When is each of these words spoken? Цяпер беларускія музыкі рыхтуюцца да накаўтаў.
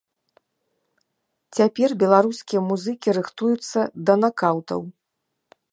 Цяпер 1.59 1.89
беларускія 2.05 2.61
музыкі 2.71 3.09
рыхтуюцца 3.19 3.79
да 4.09 4.13
накаўтаў. 4.25 4.81